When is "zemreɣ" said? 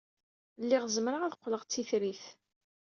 0.95-1.21